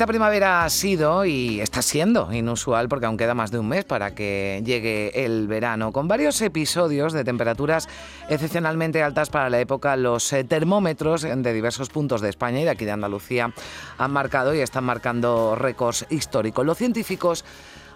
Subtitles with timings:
[0.00, 3.84] Esta primavera ha sido y está siendo inusual porque aún queda más de un mes
[3.84, 7.86] para que llegue el verano, con varios episodios de temperaturas
[8.30, 9.96] excepcionalmente altas para la época.
[9.96, 13.52] Los eh, termómetros de diversos puntos de España y de aquí de Andalucía
[13.98, 16.64] han marcado y están marcando récords históricos.
[16.64, 17.44] Los científicos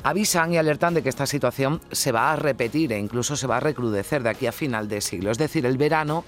[0.03, 3.57] avisan y alertan de que esta situación se va a repetir e incluso se va
[3.57, 5.31] a recrudecer de aquí a final de siglo.
[5.31, 6.23] Es decir, el verano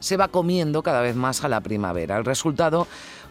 [0.00, 2.16] se va comiendo cada vez más a la primavera.
[2.16, 2.88] El resultado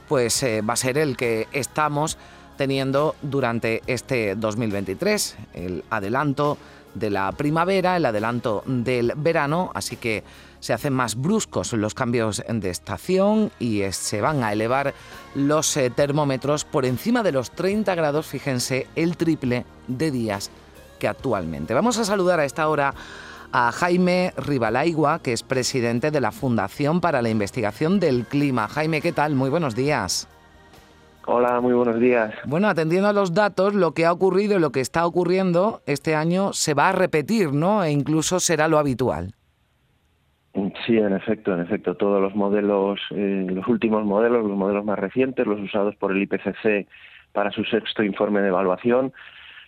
[0.10, 2.18] pues eh, va a ser el que estamos
[2.58, 6.58] teniendo durante este 2023, el adelanto
[6.96, 10.24] de la primavera, el adelanto del verano, así que
[10.60, 14.94] se hacen más bruscos los cambios de estación y se van a elevar
[15.36, 20.50] los eh, termómetros por encima de los 30 grados, fíjense, el triple de días
[21.00, 21.74] que actualmente.
[21.74, 22.94] Vamos a saludar a esta hora
[23.52, 28.68] a Jaime Ribalaigua, que es presidente de la Fundación para la Investigación del Clima.
[28.68, 29.36] Jaime, ¿qué tal?
[29.36, 30.28] Muy buenos días.
[31.26, 32.34] Hola, muy buenos días.
[32.46, 36.16] Bueno, atendiendo a los datos, lo que ha ocurrido y lo que está ocurriendo este
[36.16, 37.84] año se va a repetir, ¿no?
[37.84, 39.34] E incluso será lo habitual.
[40.86, 44.98] Sí, en efecto, en efecto, todos los modelos, eh, los últimos modelos, los modelos más
[44.98, 46.88] recientes, los usados por el IPCC
[47.32, 49.14] para su sexto informe de evaluación,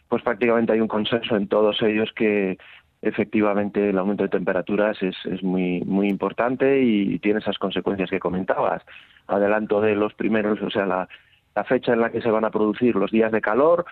[0.10, 2.58] pues prácticamente hay un consenso en todos ellos que
[3.02, 8.20] efectivamente el aumento de temperaturas es, es muy, muy importante y tiene esas consecuencias que
[8.20, 8.84] comentabas.
[9.28, 11.08] Adelanto de los primeros, o sea, la,
[11.56, 13.86] la fecha en la que se van a producir los días de calor,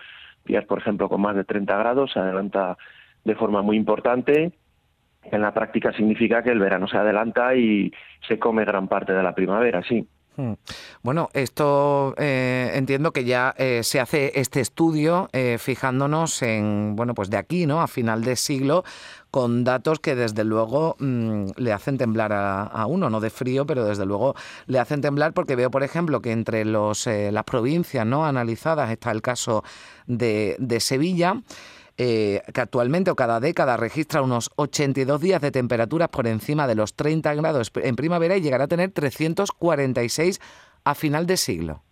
[0.44, 2.76] días, por ejemplo, con más de 30 grados, se adelanta
[3.24, 4.52] de forma muy importante.
[5.24, 7.92] En la práctica significa que el verano se adelanta y
[8.26, 10.06] se come gran parte de la primavera, sí.
[10.36, 10.52] Hmm.
[11.02, 17.14] Bueno, esto eh, entiendo que ya eh, se hace este estudio eh, fijándonos en, bueno,
[17.14, 17.82] pues de aquí, ¿no?
[17.82, 18.84] A final de siglo,
[19.32, 23.84] con datos que desde luego mm, le hacen temblar a, uno, no de frío, pero
[23.84, 24.34] desde luego
[24.66, 29.10] le hacen temblar porque veo, por ejemplo, que entre los, las provincias no analizadas está
[29.10, 29.64] el caso
[30.06, 31.42] de, de Sevilla.
[31.98, 36.74] Eh, que actualmente o cada década registra unos 82 días de temperaturas por encima de
[36.74, 40.40] los 30 grados en primavera y llegará a tener 346
[40.84, 41.82] a final de siglo.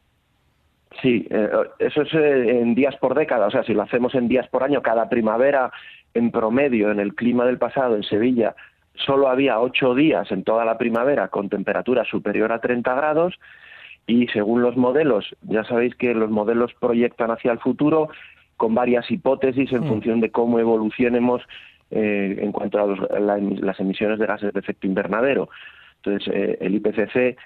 [1.02, 1.48] Sí, eh,
[1.78, 4.64] eso es eh, en días por década, o sea, si lo hacemos en días por
[4.64, 5.70] año, cada primavera
[6.14, 8.54] en promedio en el clima del pasado en Sevilla
[8.94, 13.38] solo había ocho días en toda la primavera con temperatura superior a 30 grados
[14.06, 18.08] y según los modelos, ya sabéis que los modelos proyectan hacia el futuro,
[18.58, 19.88] con varias hipótesis en mm.
[19.88, 21.42] función de cómo evolucionemos
[21.90, 25.48] eh, en cuanto a, las emisiones de gases de efecto invernadero.
[25.96, 27.36] Entonces, eh, el IPCC eh,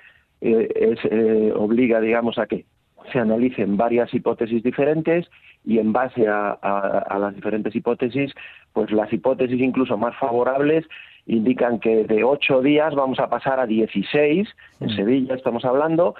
[0.40, 2.64] es, obliga, digamos, a que
[3.12, 5.30] se analicen varias hipótesis diferentes
[5.64, 8.32] y en base a, las diferentes hipótesis,
[8.72, 10.86] pues las hipótesis incluso más favorables
[11.26, 14.48] indican que de ocho días vamos a pasar a 16,
[14.80, 14.96] en mm.
[14.96, 16.16] Sevilla estamos hablando,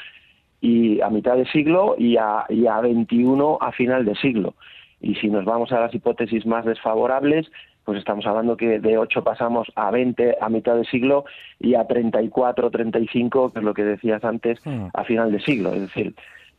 [0.60, 4.54] y a mitad de siglo y a, y a 21 a final de siglo.
[5.02, 7.50] Y si nos vamos a las hipótesis más desfavorables,
[7.84, 11.24] pues estamos hablando que de 8 pasamos a 20 a mitad de siglo
[11.58, 14.86] y a 34, 35, que es lo que decías antes, hmm.
[14.94, 15.72] a final de siglo.
[15.74, 16.14] Es decir,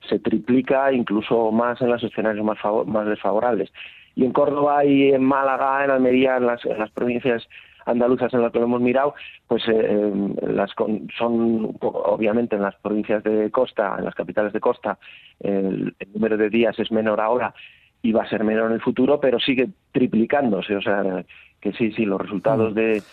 [0.10, 3.72] se triplica incluso más en los escenarios más, más desfavorables.
[4.16, 7.48] Y en Córdoba y en Málaga, en Almería, en las, en las provincias
[7.86, 9.14] andaluzas en las que lo hemos mirado,
[9.48, 10.72] pues eh, em, las
[11.18, 14.98] son obviamente en las provincias de costa, en las capitales de costa,
[15.40, 17.54] el número de días es menor ahora
[18.04, 20.76] y va a ser menor en el futuro, pero sigue triplicándose.
[20.76, 21.26] O sea,
[21.60, 22.76] que sí, sí, los resultados mm.
[22.76, 23.04] de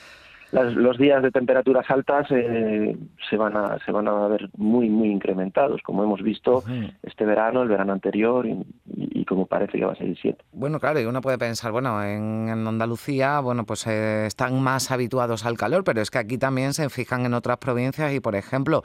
[0.52, 2.96] los días de temperaturas altas eh,
[3.28, 6.64] se van a se van a ver muy muy incrementados como hemos visto
[7.04, 10.80] este verano el verano anterior y, como parece que va a ser el 7 bueno
[10.80, 15.56] claro y uno puede pensar bueno en, Andalucía bueno pues eh, están más habituados al
[15.56, 18.82] calor pero es que aquí también se fijan en otras provincias y por ejemplo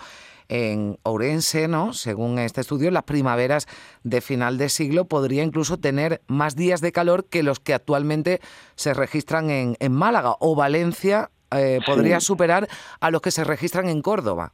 [0.49, 1.93] en Ourense, ¿no?
[1.93, 3.67] Según este estudio, las primaveras
[4.03, 8.39] de final de siglo podría incluso tener más días de calor que los que actualmente
[8.75, 12.67] se registran en, en Málaga o Valencia eh, podría superar
[12.99, 14.53] a los que se registran en Córdoba.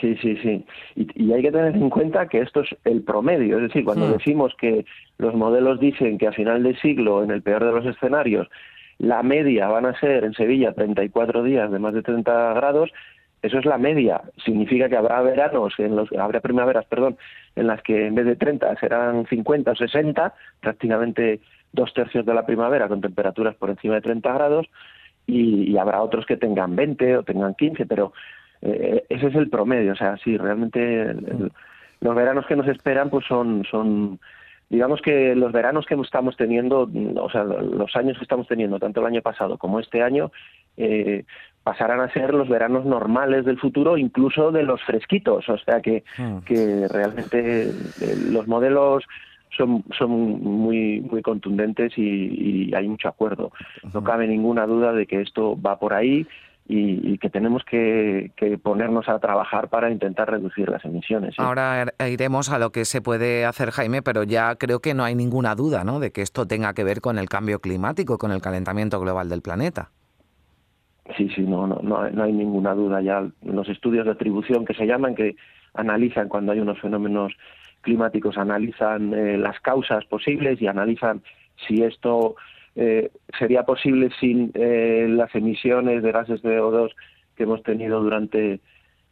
[0.00, 0.64] Sí, sí, sí.
[0.96, 3.58] Y, hay que tener en cuenta que esto es el promedio.
[3.58, 4.12] Es decir, cuando hmm.
[4.12, 4.84] decimos que
[5.18, 8.48] los modelos dicen que a final de siglo, en el peor de los escenarios,
[8.98, 12.90] la media van a ser en Sevilla 34 días de más de 30 grados,
[13.42, 14.22] eso es la media.
[14.44, 17.16] Significa que habrá veranos, en los, habrá primaveras, perdón,
[17.56, 21.40] en las que en vez de 30 serán 50 o 60, prácticamente
[21.72, 24.66] dos tercios de la primavera con temperaturas por encima de 30 grados,
[25.26, 28.12] y, habrá otros que tengan 20 o tengan 15, pero
[28.60, 29.92] eh, ese es el promedio.
[29.92, 31.14] O sea, sí, realmente
[32.00, 34.20] los veranos que nos esperan pues son, son
[34.68, 39.00] digamos que los veranos que estamos teniendo, o sea, los años que estamos teniendo, tanto
[39.00, 40.32] el año pasado como este año,
[40.76, 41.24] eh,
[41.62, 45.48] pasarán a ser los veranos normales del futuro, incluso de los fresquitos.
[45.48, 46.38] O sea que, hmm.
[46.38, 49.04] que realmente eh, los modelos
[49.56, 53.52] son, son muy, muy contundentes y, hay mucho acuerdo.
[53.92, 56.26] No cabe ninguna duda de que esto va por ahí
[56.66, 58.32] y, que tenemos que,
[58.62, 61.34] ponernos a trabajar para intentar reducir las emisiones.
[61.38, 65.04] Ahora er, iremos a lo que se puede hacer, Jaime, pero ya creo que no
[65.04, 66.00] hay ninguna duda ¿no?
[66.00, 69.42] de que esto tenga que ver con el cambio climático, con el calentamiento global del
[69.42, 69.90] planeta.
[71.16, 73.00] Sí, sí, no, no, no, hay ninguna duda.
[73.00, 75.34] Ya los estudios de atribución que se llaman, que
[75.74, 77.32] analizan cuando hay unos fenómenos
[77.80, 81.22] climáticos, analizan eh, las causas posibles y analizan
[81.66, 82.36] si esto
[82.74, 86.92] eh, sería posible sin eh, las emisiones de gases de CO2
[87.36, 88.60] que hemos tenido durante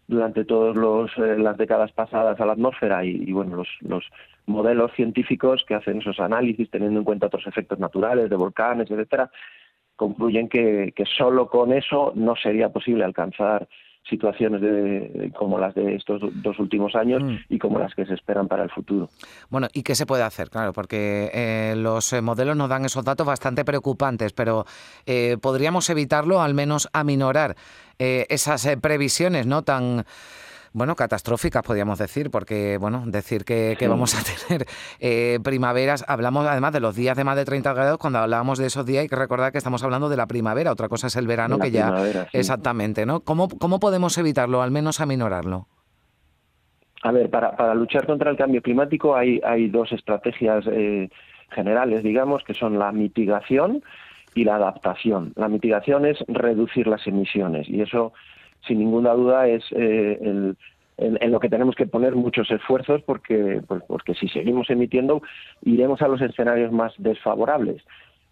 [0.08, 0.76] durante todas
[1.18, 4.04] eh, las décadas pasadas a la atmósfera y, bueno los, los
[4.46, 9.30] modelos científicos que hacen esos análisis teniendo en cuenta otros efectos naturales de volcanes etcétera
[10.00, 13.68] concluyen que, que solo con eso no sería posible alcanzar
[14.08, 17.36] situaciones de, como las de estos dos últimos años mm.
[17.50, 19.10] y como las que se esperan para el futuro.
[19.50, 20.48] Bueno, ¿y qué se puede hacer?
[20.48, 24.64] Claro, porque eh, los eh, modelos nos dan esos datos bastante preocupantes, pero
[25.04, 27.56] eh, podríamos evitarlo, al menos aminorar
[27.98, 30.06] esas previsiones no tan
[30.72, 34.66] bueno, catastróficas, podríamos decir, porque, bueno, decir que, vamos a tener
[35.00, 38.66] eh, primaveras, hablamos además de los días de más de 30 grados, cuando hablábamos de
[38.66, 41.26] esos días hay que recordar que estamos hablando de la primavera, otra cosa es el
[41.26, 41.92] verano, que ya...
[42.32, 43.20] Exactamente, ¿no?
[43.20, 45.66] ¿Cómo, ¿Cómo podemos evitarlo, al menos aminorarlo?
[47.02, 51.08] A ver, para, para luchar contra el cambio climático hay, hay dos estrategias eh,
[51.50, 53.82] generales, digamos, que son la mitigación
[54.34, 55.32] y la adaptación.
[55.36, 58.12] La mitigación es reducir las emisiones y eso
[58.66, 60.56] sin ninguna duda es eh, el,
[60.98, 65.22] en, lo que tenemos que poner muchos esfuerzos porque, pues, porque si seguimos emitiendo
[65.62, 67.82] iremos a los escenarios más desfavorables.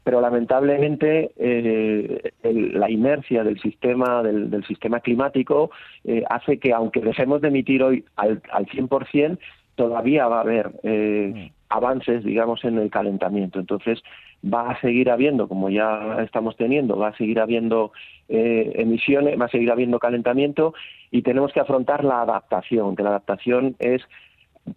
[0.05, 5.71] Pero lamentablemente eh, la inercia del sistema del, del sistema climático
[6.05, 9.39] eh, hace que aunque dejemos de emitir hoy al, al 100%,
[9.75, 11.51] todavía va a haber mm.
[11.69, 13.61] avances, digamos, en el calentamiento.
[13.61, 14.03] Entonces,
[14.45, 17.93] va a seguir habiendo, como ya estamos teniendo, va a seguir habiendo
[18.29, 20.75] eh, emisiones, va a seguir habiendo calentamiento
[21.11, 24.03] y tenemos que afrontar la adaptación, que la adaptación es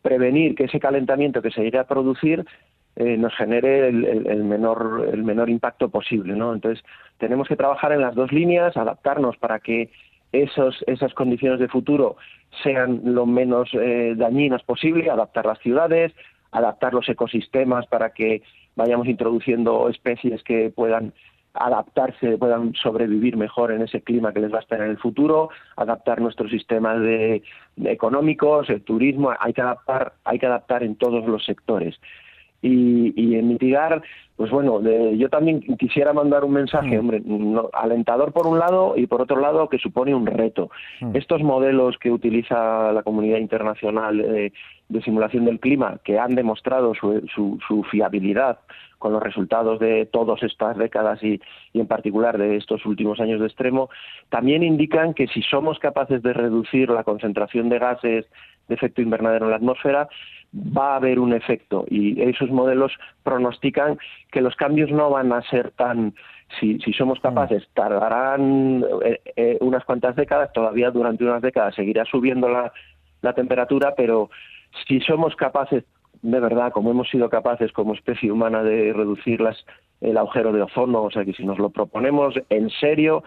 [0.02, 2.46] prevenir que ese calentamiento que se irá a producir
[2.96, 6.54] eh, nos genere el, menor el menor impacto posible, ¿no?
[6.54, 6.84] Entonces
[7.20, 9.90] tenemos que trabajar en las dos líneas, adaptarnos para que
[10.32, 12.18] esos, esas condiciones de futuro
[12.64, 16.14] sean lo menos eh, dañinas posible, adaptar las ciudades,
[16.52, 18.42] adaptar los ecosistemas para que
[18.76, 21.14] vayamos introduciendo especies que puedan
[21.54, 25.50] adaptarse, puedan sobrevivir mejor en ese clima que les va a esperar en el futuro,
[25.76, 27.44] adaptar nuestros sistemas de,
[27.84, 32.00] económicos, el turismo, hay que adaptar, hay que adaptar en todos los sectores.
[32.62, 34.04] Y, y en mitigar,
[34.42, 34.82] pues bueno,
[35.14, 37.00] yo también quisiera mandar un mensaje, mm.
[37.00, 37.22] hombre,
[37.74, 40.72] alentador por un lado y por otro lado que supone un reto.
[41.00, 41.16] Mm.
[41.16, 44.52] Estos modelos que utiliza la comunidad internacional de,
[45.04, 48.60] simulación del clima, que han demostrado su, su, su fiabilidad
[49.02, 51.42] con los resultados de todas estas décadas y,
[51.74, 53.90] en particular de estos últimos años de extremo,
[54.30, 58.26] también indican que si somos capaces de reducir la concentración de gases
[58.68, 60.08] de efecto invernadero en la atmósfera,
[60.54, 62.92] va a haber un efecto y esos modelos
[63.24, 63.98] pronostican
[64.32, 66.14] que los cambios no van a ser tan
[66.60, 67.22] si, si somos mm.
[67.22, 72.74] capaces, tardarán eh, eh, unas cuantas décadas, todavía durante unas décadas seguirá subiendo la,
[73.22, 74.30] la temperatura, pero
[74.88, 75.86] si somos capaces
[76.22, 79.66] de verdad, como hemos sido capaces como especie humana de reducir las,
[80.02, 83.24] el agujero de ozono, o sea que si nos lo proponemos en serio,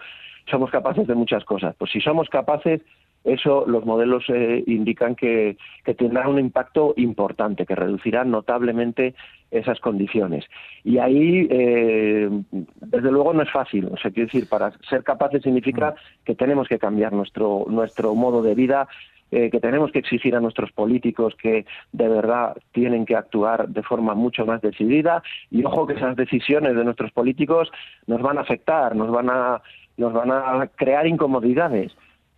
[0.49, 1.75] somos capaces de muchas cosas.
[1.77, 2.81] Pues si somos capaces,
[3.25, 5.57] eso los modelos eh, indican que,
[5.97, 9.15] tendrá un impacto importante, que reducirá notablemente
[9.51, 10.45] esas condiciones.
[10.83, 13.89] Y ahí, eh, desde luego, no es fácil.
[13.91, 18.41] O sea, quiero decir, para ser capaces significa que tenemos que cambiar nuestro, nuestro modo
[18.43, 18.87] de vida,
[19.31, 23.81] eh, que tenemos que exigir a nuestros políticos que de verdad tienen que actuar de
[23.81, 27.71] forma mucho más decidida y ojo que esas decisiones de nuestros políticos
[28.05, 29.61] nos van a afectar, nos van a,
[29.97, 31.91] nos van a crear incomodidades.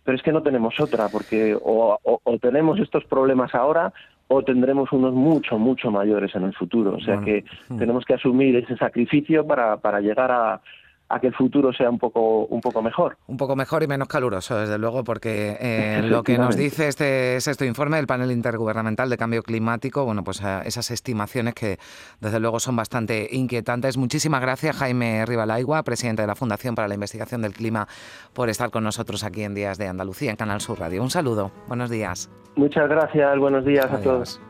[0.08, 1.98] Pero es que no tenemos otra, porque o,
[2.40, 3.92] tenemos estos problemas ahora
[4.28, 6.94] o tendremos unos mucho, mucho mayores en el futuro.
[6.94, 7.44] O sea que
[7.78, 10.62] tenemos que asumir ese sacrificio para, para llegar a,
[11.08, 13.16] a que el futuro sea un poco, un poco mejor.
[13.26, 17.40] Un poco mejor y menos caluroso, desde luego, porque eh, lo que nos dice este
[17.40, 21.78] sexto informe del panel intergubernamental de cambio climático, bueno, pues eh, esas estimaciones que
[22.20, 23.96] desde luego son bastante inquietantes.
[23.96, 27.88] Muchísimas gracias, Jaime Rivalaigua, presidente de la Fundación para la Investigación del Clima,
[28.34, 31.02] por estar con nosotros aquí en Días de Andalucía, en Canal Sur Radio.
[31.02, 32.30] Un saludo, buenos días.
[32.56, 34.40] Muchas gracias, buenos días a todos.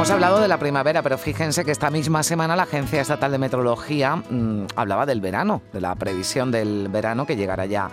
[0.00, 3.36] Hemos hablado de la primavera, pero fíjense que esta misma semana la Agencia Estatal de
[3.36, 7.90] Meteorología mm, hablaba del verano, de la previsión del verano que llegará ya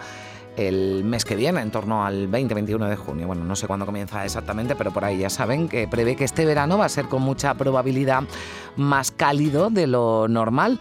[0.55, 3.27] el mes que viene, en torno al 20-21 de junio.
[3.27, 6.45] Bueno, no sé cuándo comienza exactamente, pero por ahí ya saben que prevé que este
[6.45, 8.23] verano va a ser con mucha probabilidad
[8.77, 10.79] más cálido de lo normal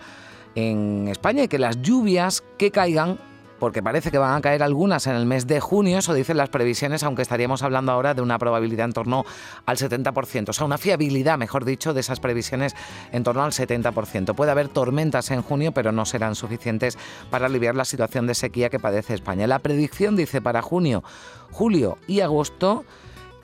[0.54, 3.18] en España y que las lluvias que caigan
[3.58, 6.48] porque parece que van a caer algunas en el mes de junio, eso dicen las
[6.48, 9.24] previsiones, aunque estaríamos hablando ahora de una probabilidad en torno
[9.64, 12.74] al 70%, o sea, una fiabilidad, mejor dicho, de esas previsiones
[13.12, 14.34] en torno al 70%.
[14.34, 16.98] Puede haber tormentas en junio, pero no serán suficientes
[17.30, 19.46] para aliviar la situación de sequía que padece España.
[19.46, 21.02] La predicción dice para junio,
[21.50, 22.84] julio y agosto,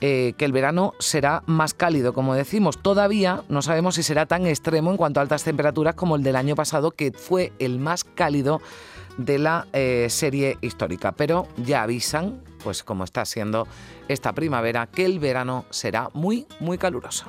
[0.05, 2.77] eh, que el verano será más cálido, como decimos.
[2.77, 6.35] Todavía no sabemos si será tan extremo en cuanto a altas temperaturas como el del
[6.35, 8.61] año pasado, que fue el más cálido
[9.17, 11.11] de la eh, serie histórica.
[11.11, 13.67] Pero ya avisan, pues como está siendo
[14.07, 17.25] esta primavera, que el verano será muy, muy caluroso.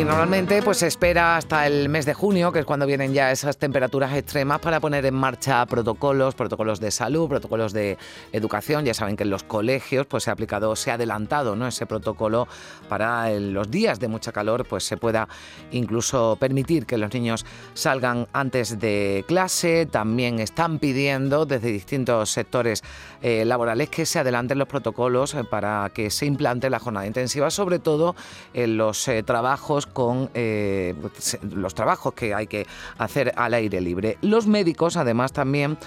[0.00, 3.30] Y normalmente pues se espera hasta el mes de junio, que es cuando vienen ya
[3.30, 7.98] esas temperaturas extremas, para poner en marcha protocolos, protocolos de salud, protocolos de
[8.32, 8.86] educación.
[8.86, 11.66] Ya saben que en los colegios pues se ha aplicado, se ha adelantado ¿no?
[11.66, 12.48] ese protocolo
[12.88, 15.28] para los días de mucha calor, pues se pueda
[15.70, 19.84] incluso permitir que los niños salgan antes de clase.
[19.84, 22.82] También están pidiendo desde distintos sectores
[23.20, 27.50] eh, laborales que se adelanten los protocolos eh, para que se implante la jornada intensiva,
[27.50, 28.16] sobre todo
[28.54, 30.94] en los eh, trabajos con eh,
[31.42, 32.66] los trabajos que hay que
[32.98, 34.18] hacer al aire libre.
[34.22, 35.78] Los médicos, además, también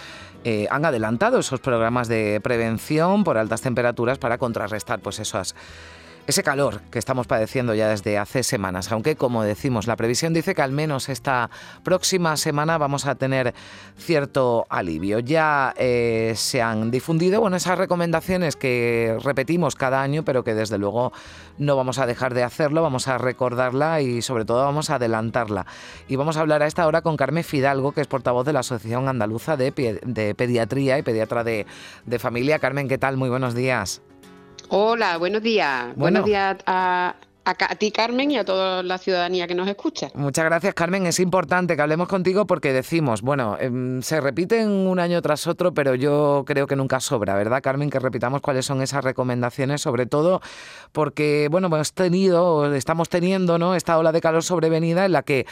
[0.44, 5.56] eh, han adelantado esos programas de prevención por altas temperaturas para contrarrestar pues, esas
[6.26, 10.56] ese calor que estamos padeciendo ya desde hace semanas, aunque como decimos, la previsión dice
[10.56, 11.50] que al menos esta
[11.84, 13.54] próxima semana vamos a tener
[13.98, 15.20] cierto alivio.
[15.20, 20.78] Ya eh, se han difundido bueno, esas recomendaciones que repetimos cada año, pero que desde
[20.78, 21.12] luego
[21.58, 25.66] no vamos a dejar de hacerlo, vamos a recordarla y sobre todo vamos a adelantarla.
[26.08, 28.60] Y vamos a hablar a esta hora con Carmen Fidalgo, que es portavoz de la
[28.62, 29.72] Asociación Andaluza de,
[30.38, 31.66] Pediatría y Pediatra de,
[32.06, 32.60] de Familia.
[32.60, 33.18] Carmen, ¿qué tal?
[33.18, 34.02] Muy buenos días.
[34.76, 35.96] Hola, buenos días.
[35.96, 37.14] Buenos días a,
[37.46, 40.10] a, ti, Carmen, y a toda la ciudadanía que nos escucha.
[40.14, 41.06] Muchas gracias, Carmen.
[41.06, 45.74] Es importante que hablemos contigo porque decimos, bueno, em, se repiten un año tras otro,
[45.74, 47.90] pero yo creo que nunca sobra, ¿verdad, Carmen?
[47.90, 50.42] Que repitamos cuáles son esas recomendaciones, sobre todo
[50.92, 53.76] porque, bueno, hemos tenido, estamos teniendo, ¿no?
[53.76, 55.46] Esta ola de calor sobrevenida en la que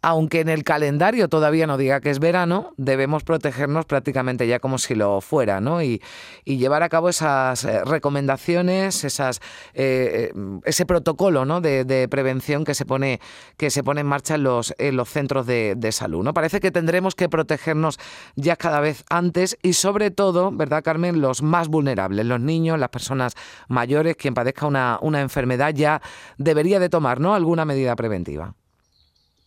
[0.00, 4.78] aunque en el calendario todavía no diga que es verano, debemos protegernos prácticamente ya como
[4.78, 5.82] si lo fuera, ¿no?
[5.82, 6.00] Y,
[6.44, 9.40] llevar a cabo esas eh, recomendaciones, esas,
[9.74, 11.60] eh, eh, ese protocolo ¿no?
[11.60, 13.20] de, prevención que se pone,
[13.56, 16.22] que se pone en marcha en los, en los centros de, salud.
[16.22, 16.34] ¿no?
[16.34, 17.98] Parece que tendremos que protegernos
[18.36, 21.20] ya cada vez antes y sobre todo, ¿verdad, Carmen?
[21.20, 23.34] Los más vulnerables, los niños, las personas
[23.68, 26.02] mayores, quien padezca una, una enfermedad ya
[26.36, 27.34] debería de tomar ¿no?
[27.34, 28.54] alguna medida preventiva.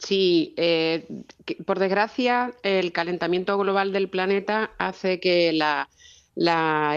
[0.01, 1.05] Sí, eh,
[1.65, 5.87] por desgracia, el calentamiento global del planeta hace que la,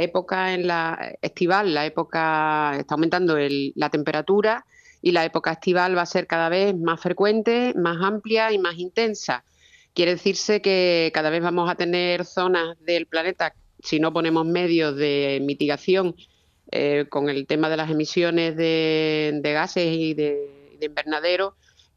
[0.00, 3.36] época en la estival, la época está aumentando
[3.74, 4.64] la temperatura
[5.04, 8.78] y la época estival va a ser cada vez más frecuente, más amplia y más
[8.78, 9.44] intensa.
[9.92, 14.96] Quiere decirse que cada vez vamos a tener zonas del planeta, si no ponemos medios
[14.96, 16.16] de mitigación
[16.73, 21.54] eh, con el tema de las emisiones de, gases y de invernadero,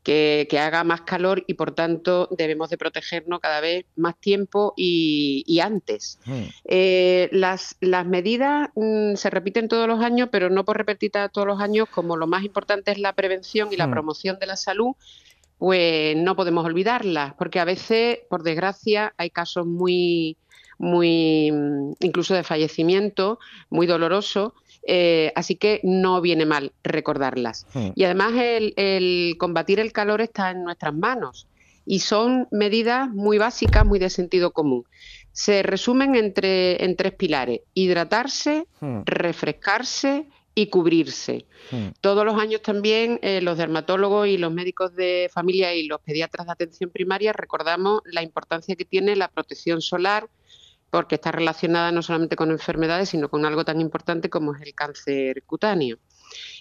[0.08, 5.60] que, haga más calor y por tanto debemos de protegernos cada vez más tiempo y,
[5.62, 6.20] antes.
[6.26, 6.44] Hmm.
[6.64, 11.48] Eh, las, las, medidas mm, se repiten todos los años, pero no por repetir todos
[11.48, 13.92] los años, como lo más importante es la prevención y la hmm.
[13.92, 14.96] promoción de la salud,
[15.58, 20.38] pues no podemos olvidarlas, porque a veces, por desgracia, hay casos muy
[20.80, 24.54] muy mm, incluso de fallecimiento, muy doloroso,
[24.90, 27.68] eh, así que no viene mal recordarlas.
[27.74, 27.90] Hmm.
[27.94, 31.48] Y además el, combatir el calor está en nuestras manos
[31.86, 34.86] y son medidas muy básicas, muy de sentido común.
[35.34, 39.02] Se resumen entre, en tres pilares, hidratarse, hmm.
[39.06, 41.46] refrescarse y cubrirse.
[41.70, 41.90] Hmm.
[42.00, 46.48] Todos los años también eh, los dermatólogos y los médicos de familia y los pediatras
[46.48, 50.30] de atención primaria recordamos la importancia que tiene la protección solar,
[50.98, 54.74] porque está relacionada no solamente con enfermedades, sino con algo tan importante como es el
[54.74, 56.00] cáncer cutáneo.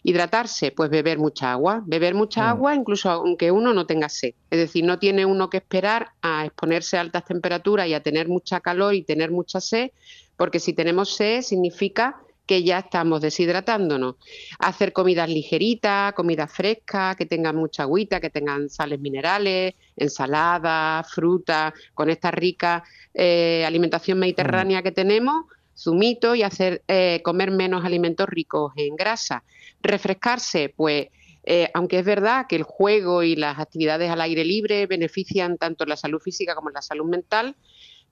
[0.02, 2.48] Hidratarse, pues beber mucha agua, beber mucha mm.
[2.48, 4.34] agua incluso aunque uno no tenga sed.
[4.50, 8.28] Es decir, no tiene uno que esperar a exponerse a altas temperaturas y a tener
[8.28, 9.92] mucha calor y tener mucha sed,
[10.36, 14.16] porque si tenemos sed significa que ya estamos deshidratándonos.
[14.58, 21.74] Hacer comidas ligeritas, comidas frescas, que tengan mucha agüita, que tengan sales minerales, ensaladas, fruta,
[21.94, 28.28] con esta rica eh, alimentación mediterránea que tenemos, zumito y hacer eh, comer menos alimentos
[28.28, 29.42] ricos en grasa.
[29.82, 31.08] Refrescarse, pues
[31.48, 35.86] eh, aunque es verdad que el juego y las actividades al aire libre benefician tanto
[35.86, 37.54] la salud física como la salud mental,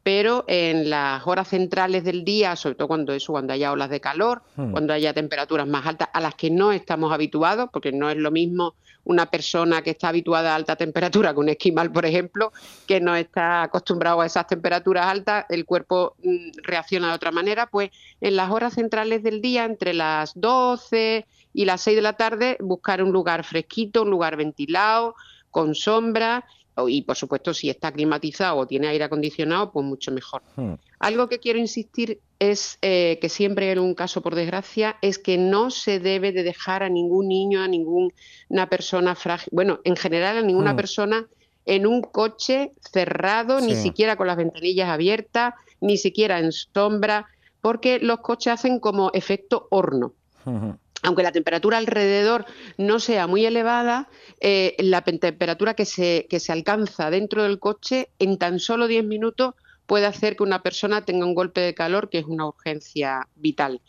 [0.05, 4.03] pero en las horas centrales del día, sobre todo cuando eso, cuando haya olas de
[4.03, 4.71] calor, hmm.
[4.71, 8.31] cuando haya temperaturas más altas a las que no estamos habituados, porque no es lo
[8.31, 12.53] mismo una persona que está habituada a alta temperatura que un esquimal, por ejemplo,
[12.87, 17.67] que no está acostumbrado a esas temperaturas altas, el cuerpo mm, reacciona de otra manera,
[17.67, 22.13] pues en las horas centrales del día, entre las 12 y las 6 de la
[22.15, 25.15] tarde, buscar un lugar fresquito, un lugar ventilado,
[25.51, 26.45] con sombra
[26.89, 30.43] y por supuesto si está climatizado o tiene aire acondicionado, pues mucho mejor.
[30.57, 30.75] Hmm.
[30.99, 35.39] Algo que quiero insistir es eh, que siempre en un caso, por desgracia, es que
[35.39, 40.39] no se debe de dejar a ningún niño, a ninguna persona frágil, bueno, en general
[40.39, 40.77] a ninguna hmm.
[40.77, 41.27] persona
[41.67, 47.27] en un coche cerrado, ni siquiera con las ventanillas abiertas, ni siquiera en sombra,
[47.63, 50.13] porque los coches hacen como efecto horno.
[50.45, 50.73] Hmm,
[51.05, 52.47] aunque la temperatura alrededor
[52.79, 54.09] no sea muy elevada,
[54.41, 59.05] eh, la temperatura que se, que se alcanza dentro del coche en tan solo 10
[59.05, 59.55] minutos
[59.87, 63.83] puede hacer que una persona tenga un golpe de calor, que es una urgencia vital.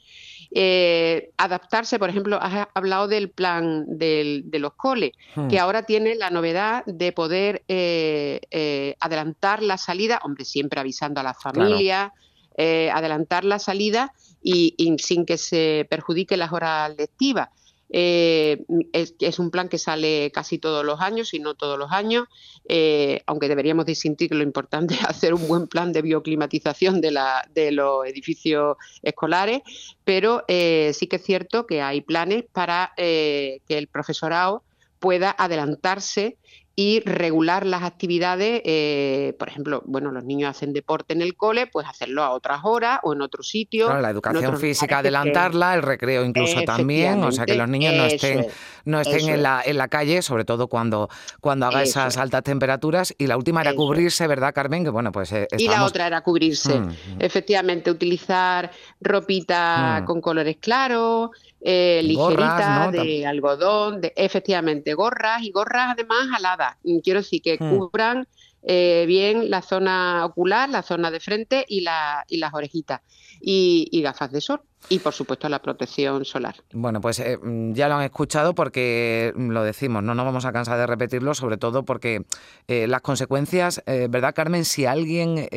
[0.52, 5.48] Eh, adaptarse, por ejemplo, has hablado del plan de los coles, hmm.
[5.48, 11.24] que ahora tiene la novedad de poder eh, adelantar la salida, hombre, siempre avisando a
[11.24, 12.14] la familia,
[12.58, 14.14] adelantar la salida
[14.48, 17.50] y, sin que se perjudique las horas lectivas.
[17.90, 22.28] Eh, es, un plan que sale casi todos los años, y no todos los años,
[22.70, 27.12] eh, aunque deberíamos distintir que lo importante es hacer un buen plan de bioclimatización de,
[27.12, 29.62] la, de los edificios escolares,
[30.04, 34.64] pero eh, sí que es cierto que hay planes para que el profesorado
[35.00, 36.38] pueda adelantarse
[36.78, 41.68] y regular las actividades, eh, por ejemplo, bueno, los niños hacen deporte en el cole,
[41.68, 43.86] pues hacerlo a otras horas o en otro sitio.
[43.86, 48.06] Claro, la educación física adelantarla, el recreo incluso también, o sea que los niños no
[48.06, 48.48] estén,
[48.84, 51.10] no estén en la, en la calle, sobre todo cuando,
[51.40, 53.16] cuando haga esas altas temperaturas.
[53.18, 54.84] Y la última era cubrirse, ¿verdad, Carmen?
[54.84, 56.78] Que bueno, pues eh, Y la otra era cubrirse.
[56.78, 56.94] Mm, mm.
[57.20, 60.06] Efectivamente, utilizar ropita mm.
[60.06, 61.30] con colores claros,
[61.68, 66.78] eh, ligerita, de algodón, de, efectivamente, gorras y gorras además aladas.
[67.04, 67.78] Quiero decir que hmm.
[67.78, 68.28] cubran
[68.62, 73.02] eh, bien la zona ocular, la zona de frente y, la, y las orejitas.
[73.42, 76.56] Y, y gafas de sol y por supuesto la protección solar.
[76.74, 80.46] Bueno, pues eh, mm, ya lo han escuchado porque mm, lo decimos, no nos vamos
[80.46, 82.26] a cansar de repetirlo, sobre todo porque
[82.68, 84.66] eh, las consecuencias, eh, ¿verdad Carmen?
[84.66, 85.48] Si alguien,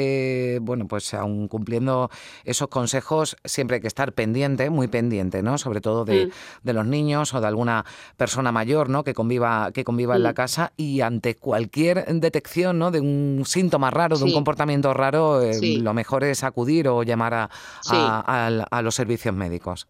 [0.62, 2.10] bueno, pues aún cumpliendo
[2.44, 5.58] esos consejos, siempre hay que estar pendiente, muy pendiente, ¿no?
[5.58, 6.30] Sobre todo de, mm.
[6.62, 7.84] de los niños o de alguna
[8.16, 9.04] persona mayor, ¿no?
[9.04, 12.90] Que conviva, que conviva en la casa y ante cualquier detección, ¿no?
[12.90, 17.50] De un síntoma raro, de un comportamiento raro, lo mejor es acudir o llamar a,
[18.70, 19.86] a los servicios médicos.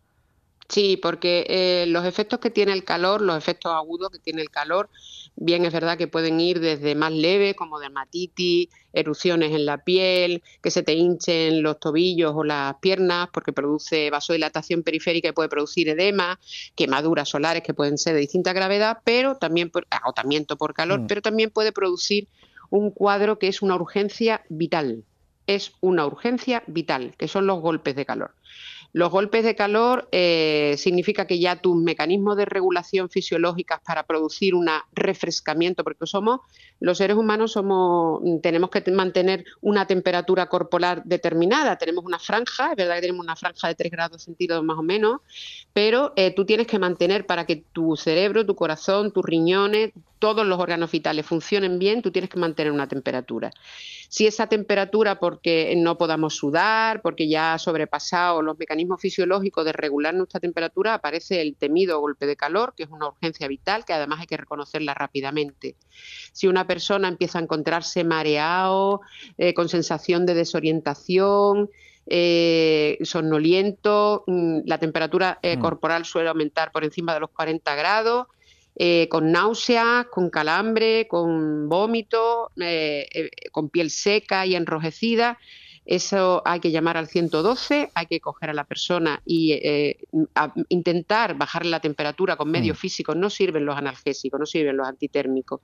[0.69, 4.51] Sí, porque eh, los efectos que tiene el calor, los efectos agudos que tiene el
[4.51, 4.91] calor,
[5.35, 10.43] bien es verdad que pueden ir desde más leve, como dermatitis, erupciones en la piel,
[10.63, 15.49] que se te hinchen los tobillos o las piernas porque produce vasodilatación periférica y puede
[15.49, 16.39] producir edema,
[16.75, 21.07] quemaduras solares que pueden ser de distinta gravedad, pero también por agotamiento por calor, mm.
[21.07, 22.29] pero también puede producir
[22.69, 25.03] un cuadro que es una urgencia vital.
[25.47, 28.33] Es una urgencia vital, que son los golpes de calor.
[28.93, 34.55] Los golpes de calor eh, significa que ya tus mecanismos de regulación fisiológicas para producir
[34.55, 36.41] un refrescamiento, porque somos
[36.81, 42.77] los seres humanos somos tenemos que mantener una temperatura corporal determinada, tenemos una franja, es
[42.77, 45.21] verdad que tenemos una franja de 3 grados centígrados más o menos,
[45.73, 50.47] pero eh, tú tienes que mantener para que tu cerebro, tu corazón, tus riñones, todos
[50.47, 53.53] los órganos vitales funcionen bien, tú tienes que mantener una temperatura.
[54.09, 59.73] Si esa temperatura, porque no podamos sudar, porque ya ha sobrepasado los mecanismos fisiológicos de
[59.73, 63.93] regular nuestra temperatura, aparece el temido golpe de calor, que es una urgencia vital, que
[63.93, 65.77] además hay que reconocerla rápidamente.
[66.33, 69.01] Si una persona empieza a encontrarse mareado,
[69.37, 71.71] eh, con sensación de desorientación,
[72.11, 75.61] eh, somnoliento, mm, la temperatura eh, mm.
[75.61, 78.29] corporal suele aumentar por encima de los 40 grados,
[78.77, 82.51] eh, con náuseas, con calambre, con vómito,
[83.53, 85.39] con piel seca y enrojecida.
[85.89, 89.97] Eso hay que llamar al 112, hay que coger a la persona y eh,
[90.69, 92.81] intentar bajar la temperatura con medios mm.
[92.81, 93.17] físicos.
[93.17, 95.63] No sirven los analgésicos, no sirven los antitérmicos.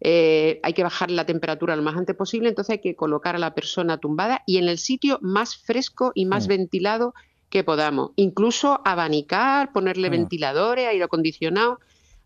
[0.00, 3.40] Eh, hay que bajar la temperatura lo más antes posible, entonces hay que colocar a
[3.40, 6.50] la persona tumbada y en el sitio más fresco y más mm.
[6.50, 7.14] ventilado
[7.50, 8.12] que podamos.
[8.14, 10.12] Incluso abanicar, ponerle mm.
[10.12, 11.80] ventiladores, aire acondicionado,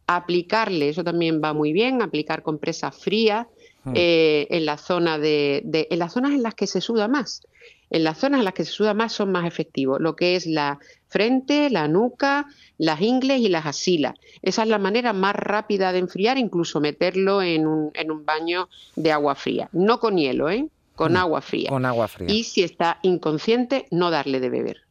[0.06, 3.46] aplicarle, eso también va muy bien, aplicar compresas frías
[3.88, 3.94] Hmm.
[3.94, 7.42] Eh, en, la zona de, en las zonas en las que se suda más.
[7.90, 10.46] En las zonas en las que se suda más son más efectivos, lo que es
[10.46, 12.46] la frente, la nuca,
[12.76, 14.14] las ingles y las asilas.
[14.42, 18.68] Esa es la manera más rápida de enfriar, incluso meterlo en un, en un baño
[18.94, 19.70] de agua fría.
[19.72, 20.68] No con hielo, ¿eh?
[20.94, 21.16] con hmm.
[21.16, 21.70] agua fría.
[21.70, 22.30] Con agua fría.
[22.30, 24.87] Y si está inconsciente, no darle de beber.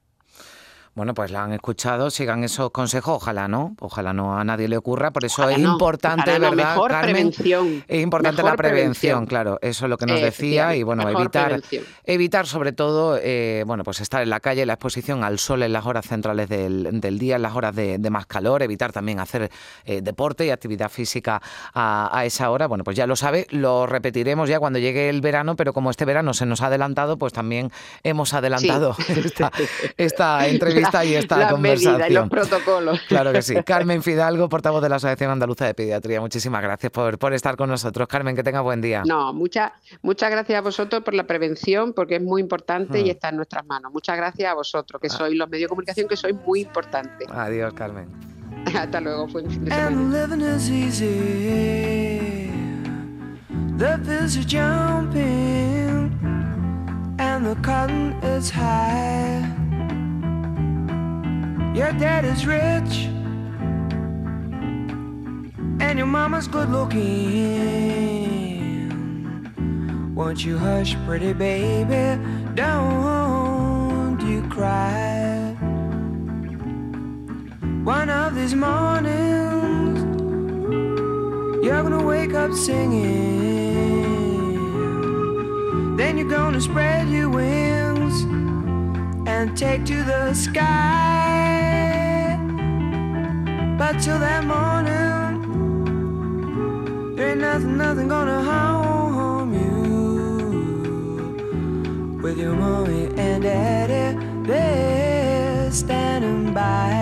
[0.97, 4.77] Bueno, pues la han escuchado, sigan esos consejos, ojalá no, ojalá no a nadie le
[4.77, 7.83] ocurra, por eso es importante, ¿verdad, mejor Prevención.
[7.87, 11.61] Es importante la prevención, claro, eso es lo que nos decía y bueno, evitar
[12.03, 15.71] evitar sobre todo, eh, bueno, pues estar en la calle, la exposición al sol en
[15.71, 19.51] las horas centrales del, día, en las horas de, más calor, evitar también hacer
[19.85, 21.39] eh, deporte y actividad física
[21.75, 25.55] a, esa hora, bueno, pues ya lo sabe, lo repetiremos ya cuando llegue el verano,
[25.55, 29.51] pero como este verano se nos ha adelantado, pues también hemos adelantado esta,
[29.95, 32.13] esta entrevista está ahí esta conversación.
[32.13, 32.99] los protocolos.
[33.07, 33.55] Claro que sí.
[33.65, 36.19] Carmen Fidalgo, portavoz de la Asociación Andaluza de Pediatría.
[36.21, 38.07] Muchísimas gracias por, por estar con nosotros.
[38.07, 39.03] Carmen, que tenga buen día.
[39.05, 39.71] No, muchas
[40.01, 43.11] muchas gracias a vosotros por la prevención, porque es muy importante y hmm.
[43.11, 43.91] está en nuestras manos.
[43.91, 45.11] Muchas gracias a vosotros, que ah.
[45.11, 47.27] sois los medios de comunicación, que sois muy importantes.
[47.31, 48.07] Adiós, Carmen.
[48.75, 49.71] Hasta luego, fue fin de
[61.73, 63.07] Your dad is rich,
[65.79, 67.07] and your mama's good looking.
[70.15, 72.19] Won't you hush, pretty baby?
[72.55, 75.55] Don't you cry.
[77.83, 79.99] One of these mornings,
[81.63, 84.07] you're gonna wake up singing.
[85.95, 87.76] Then you're gonna spread your wings
[89.37, 90.65] and take to the sky.
[93.77, 95.45] But till that morning,
[97.15, 99.77] there ain't nothing, nothing gonna harm you.
[102.23, 106.95] With your mommy and daddy, they're standing by.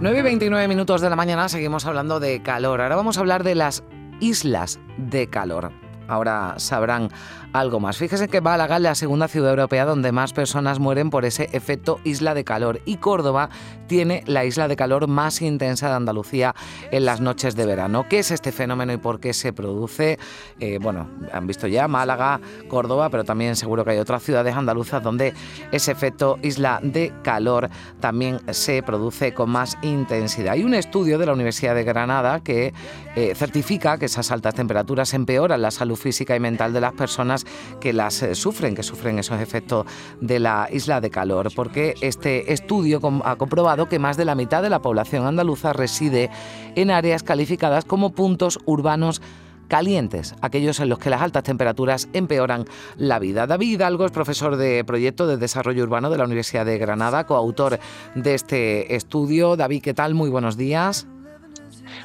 [0.00, 2.82] 9 y 29 minutos de la mañana seguimos hablando de calor.
[2.82, 3.82] Ahora vamos a hablar de las
[4.20, 5.72] islas de calor.
[6.08, 7.10] Ahora sabrán
[7.52, 7.96] algo más.
[7.96, 12.00] Fíjese que Málaga es la segunda ciudad europea donde más personas mueren por ese efecto
[12.04, 13.48] isla de calor y Córdoba
[13.86, 16.54] tiene la isla de calor más intensa de Andalucía
[16.90, 18.06] en las noches de verano.
[18.08, 20.18] ¿Qué es este fenómeno y por qué se produce?
[20.60, 25.02] Eh, bueno, han visto ya Málaga, Córdoba, pero también seguro que hay otras ciudades andaluzas
[25.02, 25.34] donde
[25.72, 30.52] ese efecto isla de calor también se produce con más intensidad.
[30.52, 32.74] Hay un estudio de la Universidad de Granada que
[33.16, 37.37] eh, certifica que esas altas temperaturas empeoran la salud física y mental de las personas
[37.80, 39.86] que las eh, sufren, que sufren esos efectos
[40.20, 44.62] de la isla de calor, porque este estudio ha comprobado que más de la mitad
[44.62, 46.30] de la población andaluza reside
[46.74, 49.20] en áreas calificadas como puntos urbanos
[49.68, 52.64] calientes, aquellos en los que las altas temperaturas empeoran
[52.96, 53.46] la vida.
[53.46, 57.78] David Hidalgo es profesor de proyecto de desarrollo urbano de la Universidad de Granada, coautor
[58.14, 59.56] de este estudio.
[59.56, 60.14] David, ¿qué tal?
[60.14, 61.06] Muy buenos días.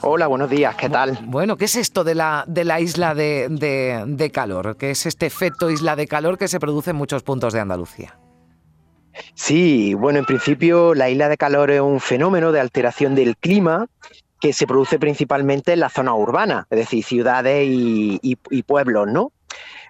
[0.02, 1.18] Hola, buenos días, ¿qué tal?
[1.24, 4.78] Bueno, ¿qué es esto de la, de la isla de, calor?
[4.78, 8.18] ¿Qué es este efecto isla de calor que se produce en muchos puntos de Andalucía?
[9.36, 13.88] Sí, bueno, en principio la isla de calor es un fenómeno de alteración del clima
[14.40, 19.32] que se produce principalmente en la zona urbana, es decir, ciudades y, y pueblos, ¿no?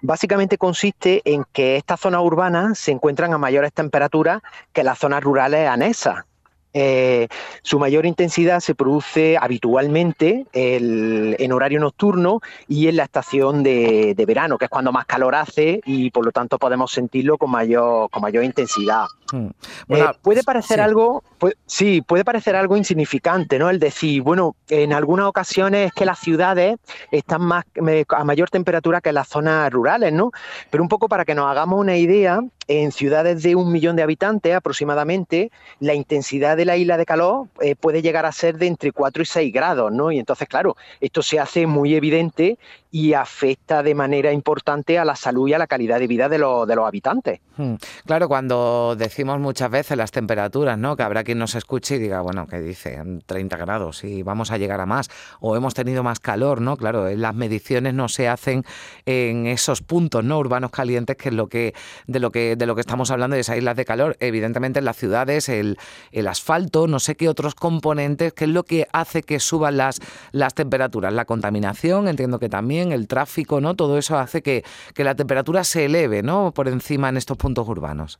[0.02, 5.22] Básicamente consiste en que estas zonas urbanas se encuentran a mayores temperaturas que las zonas
[5.22, 6.24] rurales anexas.
[6.76, 7.28] Eh,
[7.62, 14.58] su mayor intensidad se produce habitualmente en horario nocturno y en la estación de, verano,
[14.58, 18.22] que es cuando más calor hace y por lo tanto podemos sentirlo con mayor, con
[18.22, 19.06] mayor intensidad.
[19.30, 19.50] Hmm.
[19.88, 21.22] Eh, puede parecer algo,
[21.64, 23.70] sí, puede parecer algo insignificante, ¿no?
[23.70, 26.76] El decir, bueno, en algunas ocasiones es que las ciudades
[27.12, 27.64] están más
[28.08, 30.32] a mayor temperatura que las zonas rurales, ¿no?
[30.70, 34.02] Pero un poco para que nos hagamos una idea, en ciudades de un millón de
[34.02, 35.50] habitantes aproximadamente,
[35.80, 39.22] la intensidad de la isla de calor eh, puede llegar a ser de entre 4
[39.22, 40.10] y 6 grados, ¿no?
[40.12, 42.58] Y entonces, claro, esto se hace muy evidente
[42.94, 46.38] y afecta de manera importante a la salud y a la calidad de vida de,
[46.38, 47.40] los, de los habitantes.
[47.56, 47.74] Hmm.
[48.06, 50.94] Claro, cuando decimos muchas veces las temperaturas, ¿no?
[50.96, 53.02] Que habrá quien nos escuche y diga, bueno, ¿qué dice?
[53.26, 55.10] 30 grados y vamos a llegar a más.
[55.40, 56.76] O hemos tenido más calor, ¿no?
[56.76, 58.64] Claro, las mediciones no se hacen
[59.06, 60.38] en esos puntos, ¿no?
[60.38, 61.74] Urbanos calientes, que es lo que,
[62.06, 64.16] de lo que, de lo que estamos hablando de esas islas de calor.
[64.20, 65.78] Evidentemente en las ciudades, el,
[66.12, 70.00] el asfalto, no sé qué otros componentes, qué es lo que hace que suban las,
[70.30, 71.12] las temperaturas.
[71.12, 73.74] La contaminación, entiendo que también el tráfico, ¿no?
[73.74, 74.64] Todo eso hace que,
[74.96, 76.52] la temperatura se eleve, ¿no?
[76.52, 78.18] Por encima en estos puntos urbanos.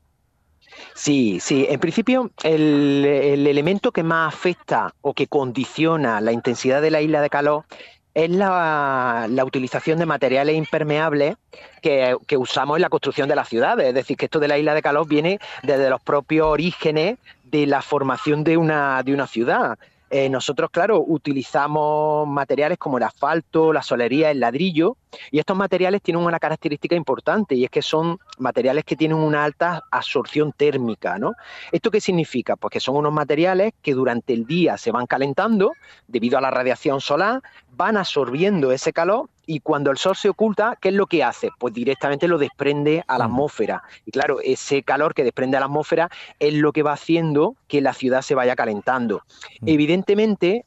[0.94, 1.66] Sí, sí.
[1.68, 3.04] En principio, el,
[3.46, 7.64] elemento que más afecta o que condiciona la intensidad de la isla de calor
[8.12, 11.36] es la, utilización de materiales impermeables
[11.82, 13.88] que, que, usamos en la construcción de las ciudades.
[13.88, 17.66] Es decir, que esto de la isla de calor viene desde los propios orígenes de
[17.66, 19.78] la formación de una, de una ciudad.
[20.10, 24.96] Eh, nosotros, claro, utilizamos materiales como el asfalto, la solería, el ladrillo,
[25.30, 29.44] y estos materiales tienen una característica importante y es que son materiales que tienen una
[29.44, 31.32] alta absorción térmica, ¿no?
[31.72, 32.56] ¿Esto qué significa?
[32.56, 35.72] Pues que son unos materiales que durante el día se van calentando
[36.08, 37.42] debido a la radiación solar,
[37.76, 41.50] van absorbiendo ese calor y cuando el sol se oculta, ¿qué es lo que hace?
[41.58, 43.82] Pues directamente lo desprende a la atmósfera.
[44.06, 47.82] Y claro, ese calor que desprende a la atmósfera es lo que va haciendo que
[47.82, 49.22] la ciudad se vaya calentando.
[49.66, 50.64] Evidentemente,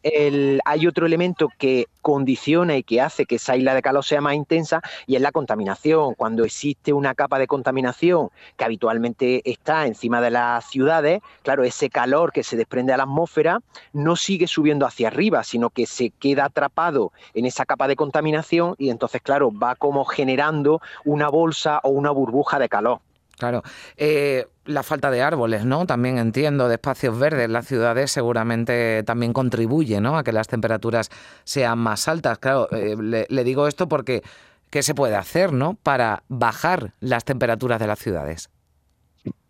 [0.64, 4.36] hay otro elemento que condiciona y que hace que esa isla de calor sea más
[4.38, 6.14] intensa y es la contaminación.
[6.16, 11.90] Cuando existe una capa de contaminación que habitualmente está encima de las ciudades, claro, ese
[11.90, 13.60] calor que se desprende a la atmósfera
[13.94, 18.76] no sigue subiendo hacia arriba, sino que se queda atrapado en esa capa de contaminación
[18.78, 23.00] y entonces, claro, va como generando una bolsa o una burbuja de calor.
[23.38, 23.62] Claro.
[23.98, 25.86] Eh, la falta de árboles, ¿no?
[25.86, 30.18] También entiendo, de espacios verdes las ciudades seguramente también contribuye, ¿no?
[30.18, 31.12] A que las temperaturas
[31.44, 32.40] sean más altas.
[32.40, 32.96] Claro, eh,
[33.30, 34.24] le, digo esto porque
[34.72, 35.76] ¿qué se puede hacer, ¿no?
[35.76, 38.50] Para bajar las temperaturas de las ciudades.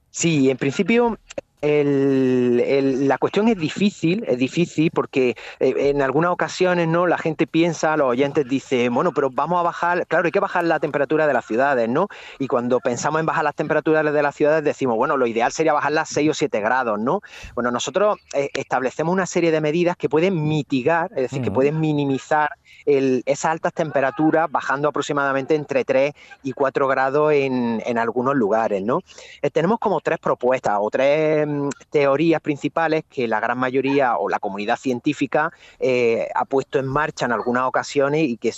[0.10, 1.18] Sí, en principio
[1.62, 7.98] la cuestión es difícil, es difícil porque eh, en algunas ocasiones no la gente piensa,
[7.98, 11.34] los oyentes dicen, bueno, pero vamos a bajar, claro, hay que bajar la temperatura de
[11.34, 12.10] las ciudades, ¿no?
[12.38, 15.74] Y cuando pensamos en bajar las temperaturas de las ciudades decimos, bueno, lo ideal sería
[15.74, 17.22] bajarlas 6 o 7 grados, ¿no?
[17.56, 21.80] Bueno, nosotros eh, establecemos una serie de medidas que pueden mitigar, es decir, que pueden
[21.80, 22.50] minimizar
[22.86, 29.02] esas altas temperaturas bajando aproximadamente entre 3 y 4 grados en, algunos lugares, ¿no?
[29.42, 31.47] Eh, tenemos como tres propuestas o tres mm,
[31.90, 37.26] teorías principales que la gran mayoría o la comunidad científica eh, ha puesto en marcha
[37.26, 38.54] en algunas ocasiones y que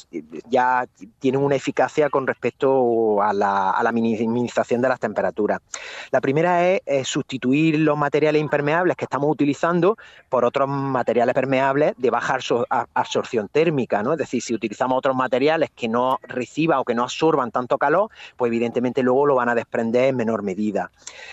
[0.49, 0.87] ya
[1.19, 5.59] tienen una eficacia con respecto a la, minimización de las temperaturas.
[6.11, 9.97] La primera es, sustituir los materiales impermeables que estamos utilizando
[10.29, 12.37] por otros materiales permeables de baja
[12.93, 14.13] absorción térmica, ¿no?
[14.13, 18.09] Es decir, si utilizamos otros materiales que no reciban o que no absorban tanto calor,
[18.37, 20.91] pues evidentemente luego lo van a desprender en menor medida.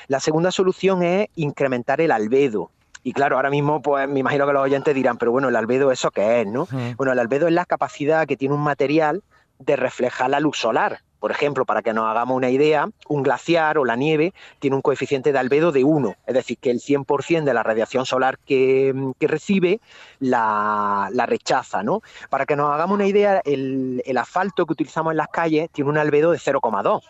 [0.09, 2.71] La segunda solución es incrementar el albedo.
[3.03, 5.93] Y claro, ahora mismo pues me imagino que los oyentes dirán, pero bueno, el albedo
[5.93, 6.67] eso qué es, ¿no?
[6.97, 9.23] Bueno, el albedo es la capacidad que tiene un material
[9.59, 11.01] de reflejar la luz solar.
[11.21, 14.83] Por ejemplo, para que nos hagamos una idea, un glaciar o la nieve tiene un
[14.83, 18.95] coeficiente de albedo de 1, es decir, que el 100% de la radiación solar que,
[19.21, 19.81] recibe
[20.21, 21.83] la, rechaza.
[21.83, 22.03] ¿no?
[22.29, 25.91] Para que nos hagamos una idea, el, el asfalto que utilizamos en las calles tiene
[25.91, 27.03] un albedo de 0,2.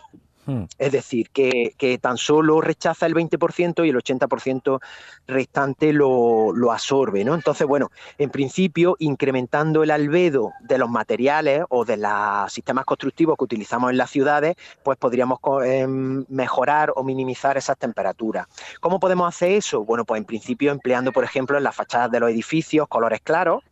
[0.47, 0.63] Hmm.
[0.79, 4.79] Es decir, que, tan solo rechaza el 20% y el 80%
[5.27, 7.35] restante lo, absorbe, ¿no?
[7.35, 13.35] Entonces, bueno, en principio, incrementando el albedo de los materiales o de los sistemas constructivos
[13.37, 18.47] que utilizamos en las ciudades, pues podríamos em, mejorar o minimizar esas temperaturas.
[18.79, 19.83] ¿Cómo podemos hacer eso?
[19.83, 23.63] Bueno, pues en principio empleando, por ejemplo, en las fachadas de los edificios colores claros,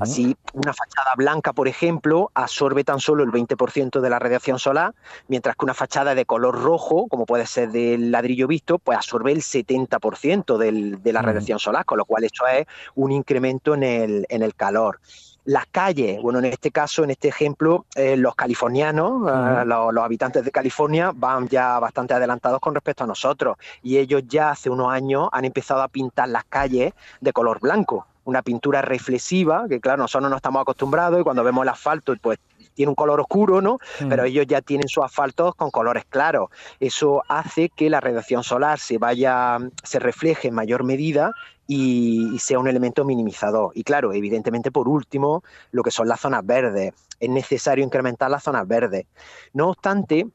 [0.00, 4.94] Así, una fachada blanca, por ejemplo, absorbe tan solo el 20% de la radiación solar,
[5.28, 9.32] mientras que una fachada de color rojo, como puede ser del ladrillo visto, pues absorbe
[9.32, 14.26] el 70% de la radiación solar, con lo cual eso es un incremento en el,
[14.28, 15.00] en el calor.
[15.46, 20.44] Las calles, bueno, en este caso, en este ejemplo, eh, los californianos, eh, los, habitantes
[20.44, 24.92] de California van ya bastante adelantados con respecto a nosotros y ellos ya hace unos
[24.92, 30.02] años han empezado a pintar las calles de color blanco una pintura reflexiva, que claro,
[30.02, 32.38] nosotros no estamos acostumbrados y cuando vemos el asfalto, pues
[32.74, 33.78] tiene un color oscuro, ¿no?
[34.00, 34.08] Mm.
[34.08, 36.48] Pero ellos ya tienen sus asfaltos con colores claros.
[36.78, 41.32] Eso hace que la radiación solar se vaya, se refleje en mayor medida
[41.66, 43.72] y, sea un elemento minimizador.
[43.74, 46.92] Y claro, evidentemente, por último, lo que son las zonas verdes.
[47.18, 49.06] Es necesario incrementar las zonas verdes.
[49.52, 50.26] No obstante,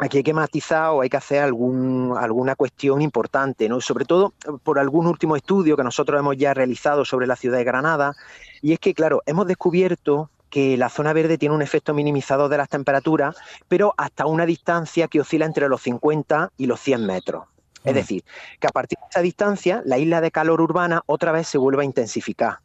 [0.00, 3.80] aquí hay que matizar o hay que hacer algún, alguna cuestión importante, ¿no?
[3.80, 4.32] sobre todo
[4.62, 8.16] por algún último estudio que nosotros hemos ya realizado sobre la ciudad de Granada,
[8.62, 12.58] y es que, claro, hemos descubierto que la zona verde tiene un efecto minimizador de
[12.58, 13.36] las temperaturas,
[13.68, 17.44] pero hasta una distancia que oscila entre los 50 y los 100 metros.
[17.84, 18.24] Es decir,
[18.58, 21.82] que a partir de esa distancia, la isla de calor urbana otra vez se vuelve
[21.82, 22.58] a intensificar.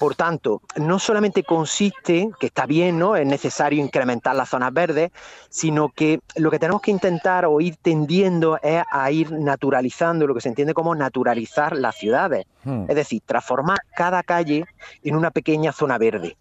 [0.00, 3.16] Por tanto, no solamente consiste, que está bien, ¿no?
[3.16, 5.10] Es necesario incrementar las zonas verdes,
[5.50, 10.34] sino que lo que tenemos que intentar o ir tendiendo es a ir naturalizando lo
[10.34, 12.46] que se entiende como naturalizar las ciudades.
[12.64, 12.86] Hmm.
[12.88, 14.64] Es decir, transformar cada calle
[15.04, 16.38] en una pequeña zona verde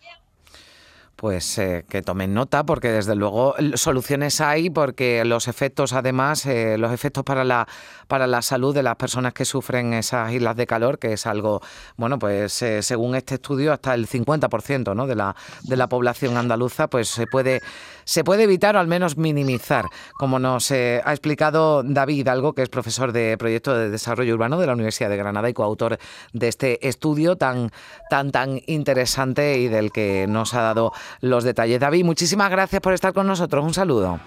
[1.20, 6.78] pues eh, que tomen nota porque desde luego soluciones hay porque los efectos además eh,
[6.78, 7.68] los efectos para la
[8.08, 11.62] para la salud de las personas que sufren esas islas de calor que es algo
[11.98, 15.08] bueno pues eh, según este estudio hasta el 50% ¿no?
[15.08, 17.62] de la de la población andaluza pues se puede
[18.06, 22.70] se puede evitar o al menos minimizar como nos ha explicado David algo que es
[22.70, 26.00] profesor de proyecto de desarrollo urbano de la Universidad de Granada y coautor
[26.32, 27.72] de este estudio tan
[28.10, 31.80] tan tan interesante y del que nos ha dado los detalles.
[31.80, 33.64] David, muchísimas gracias por estar con nosotros.
[33.64, 34.20] Un saludo.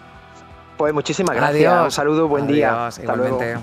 [0.77, 1.85] Pues muchísimas gracias.
[1.85, 2.89] Un saludo, buen día.
[3.01, 3.53] igualmente.
[3.53, 3.63] Canal